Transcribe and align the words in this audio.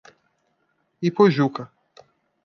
Ipojuca 1.07 1.63